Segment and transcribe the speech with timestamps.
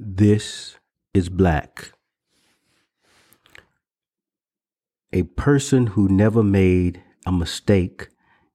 [0.00, 0.76] This
[1.12, 1.90] is black.
[5.12, 8.06] A person who never made a mistake,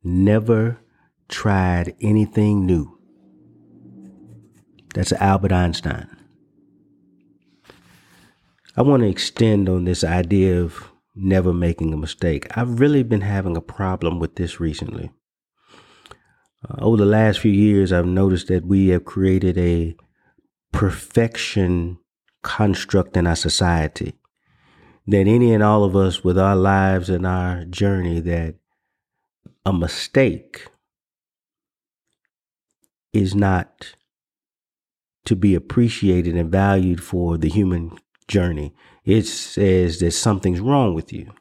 [0.02, 0.79] never
[1.28, 2.98] tried anything new.
[4.94, 6.15] That's Albert Einstein.
[8.78, 12.47] I want to extend on this idea of never making a mistake.
[12.57, 15.12] I've really been having a problem with this recently.
[16.70, 19.98] Uh, over the last few years, I've noticed that we have created a
[20.73, 21.99] perfection
[22.41, 24.16] construct in our society.
[25.07, 28.55] That any and all of us, with our lives and our journey, that
[29.65, 30.67] a mistake
[33.13, 33.95] is not
[35.25, 38.73] to be appreciated and valued for the human journey.
[39.05, 41.31] It says that something's wrong with you,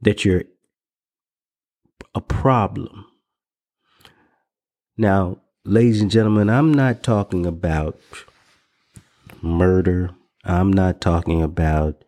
[0.00, 0.44] that you're
[2.14, 3.06] a problem.
[4.96, 8.00] Now, ladies and gentlemen, I'm not talking about
[9.42, 10.10] murder.
[10.44, 12.04] I'm not talking about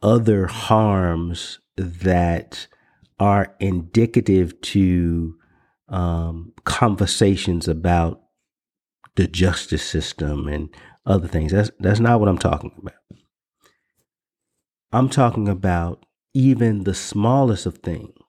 [0.00, 2.68] other harms that
[3.18, 5.34] are indicative to
[5.88, 8.22] um, conversations about
[9.16, 10.68] the justice system and
[11.04, 11.50] other things.
[11.50, 12.94] That's that's not what I'm talking about.
[14.92, 18.19] I'm talking about even the smallest of things.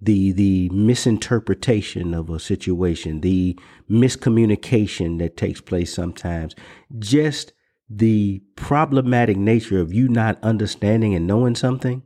[0.00, 3.58] The the misinterpretation of a situation, the
[3.90, 6.54] miscommunication that takes place sometimes,
[6.98, 7.52] just
[7.90, 12.02] the problematic nature of you not understanding and knowing something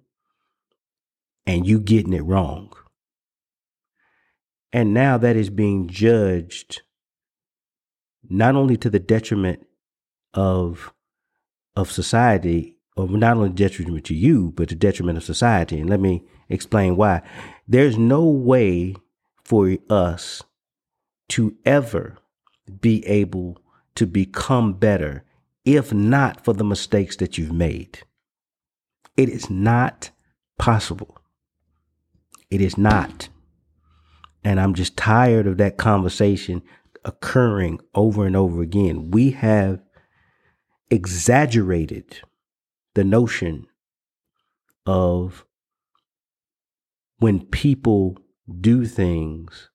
[1.46, 2.72] and you getting it wrong.
[4.72, 6.82] And now that is being judged
[8.28, 9.66] not only to the detriment
[10.32, 10.94] of
[11.74, 15.80] of society, or not only detriment to you, but the detriment of society.
[15.80, 17.22] And let me explain why.
[17.66, 18.94] There's no way
[19.44, 20.42] for us
[21.30, 22.18] to ever
[22.80, 23.58] be able
[23.94, 25.24] to become better
[25.64, 28.00] if not for the mistakes that you've made.
[29.16, 30.10] It is not
[30.58, 31.18] possible.
[32.50, 33.28] It is not.
[34.44, 36.62] And I'm just tired of that conversation
[37.04, 39.10] occurring over and over again.
[39.10, 39.80] We have
[40.90, 42.20] exaggerated
[42.94, 43.66] the notion
[44.86, 45.44] of
[47.18, 48.18] when people
[48.60, 49.70] do things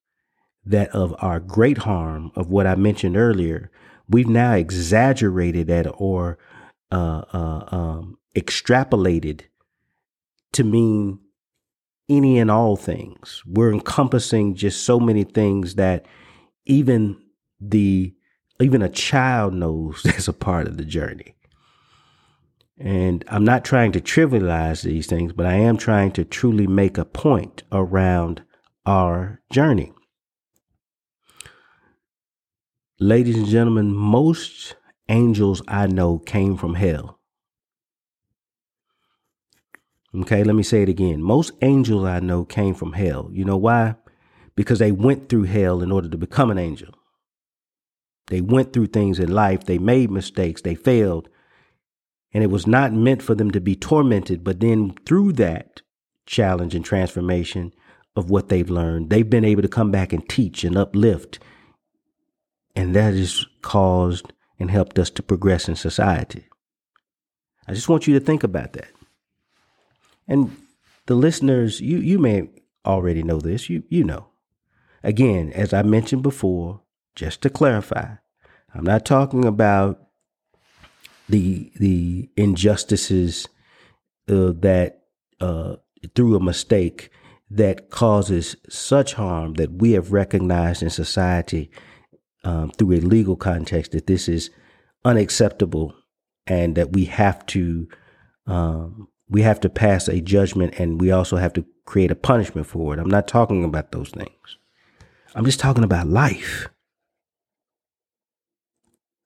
[0.65, 3.71] that of our great harm of what I mentioned earlier,
[4.09, 6.37] we've now exaggerated that or
[6.91, 9.41] uh, uh, um, extrapolated
[10.53, 11.19] to mean
[12.09, 13.43] any and all things.
[13.45, 16.05] We're encompassing just so many things that
[16.65, 17.17] even
[17.59, 18.13] the
[18.59, 21.36] even a child knows that's a part of the journey.
[22.79, 26.97] And I'm not trying to trivialize these things, but I am trying to truly make
[26.97, 28.43] a point around
[28.85, 29.93] our journey.
[32.99, 34.75] Ladies and gentlemen, most
[35.09, 37.19] angels I know came from hell.
[40.15, 41.21] Okay, let me say it again.
[41.21, 43.29] Most angels I know came from hell.
[43.31, 43.95] You know why?
[44.57, 46.93] because they went through hell in order to become an angel.
[48.25, 51.29] They went through things in life, they made mistakes, they failed,
[52.33, 54.43] and it was not meant for them to be tormented.
[54.43, 55.81] But then through that
[56.25, 57.73] challenge and transformation
[58.15, 61.39] of what they've learned, they've been able to come back and teach and uplift.
[62.75, 66.47] And that has caused and helped us to progress in society.
[67.67, 68.91] I just want you to think about that.
[70.27, 70.55] And
[71.05, 72.49] the listeners, you you may
[72.85, 73.69] already know this.
[73.69, 74.27] You you know.
[75.03, 76.81] Again, as I mentioned before,
[77.15, 78.15] just to clarify,
[78.73, 80.06] I'm not talking about
[81.29, 83.47] the the injustices
[84.29, 85.03] uh, that
[85.41, 85.75] uh,
[86.15, 87.09] through a mistake
[87.49, 91.71] that causes such harm that we have recognized in society
[92.43, 94.49] um, through a legal context that this is
[95.05, 95.93] unacceptable
[96.45, 97.87] and that we have to
[98.45, 102.67] um, we have to pass a judgment and we also have to create a punishment
[102.67, 102.99] for it.
[102.99, 104.57] I'm not talking about those things.
[105.35, 106.69] I'm just talking about life.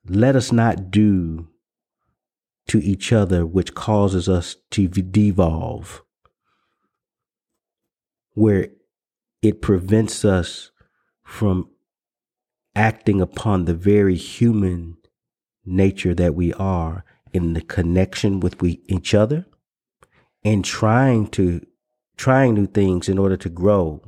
[0.08, 1.48] Let us not do
[2.72, 6.02] to each other which causes us to devolve,
[8.32, 8.70] where
[9.42, 10.72] it prevents us
[11.22, 11.70] from
[12.74, 14.96] acting upon the very human
[15.66, 17.04] nature that we are
[17.34, 19.46] in the connection with we, each other
[20.46, 21.60] and trying to
[22.16, 24.02] trying new things in order to grow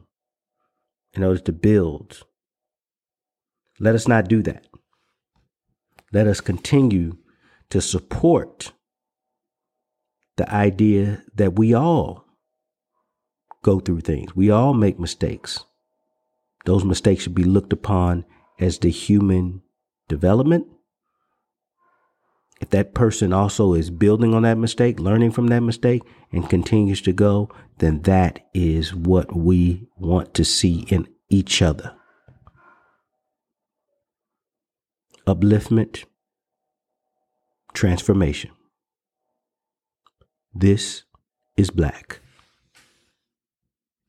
[1.14, 2.24] in order to build.
[3.78, 4.68] Let us not do that.
[6.14, 7.18] Let us continue
[7.70, 8.72] to support
[10.38, 12.26] the idea that we all
[13.62, 14.36] go through things.
[14.36, 15.64] We all make mistakes.
[16.66, 18.26] Those mistakes should be looked upon
[18.60, 19.62] as the human
[20.08, 20.68] development,
[22.62, 26.02] if that person also is building on that mistake, learning from that mistake,
[26.32, 27.50] and continues to go,
[27.80, 31.94] then that is what we want to see in each other.
[35.28, 36.06] Upliftment,
[37.74, 38.52] transformation.
[40.54, 41.04] This
[41.58, 42.23] is black.